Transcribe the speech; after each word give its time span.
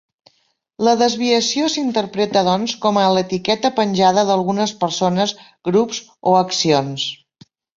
La 0.85 0.93
desviació 1.01 1.67
s'interpreta 1.73 2.43
doncs 2.47 2.73
com 2.87 2.99
a 3.01 3.05
l'etiqueta 3.17 3.73
penjada 3.81 4.25
d'algunes 4.31 4.75
persones, 4.85 5.35
grups 5.71 6.01
o 6.33 6.39
accions. 6.43 7.07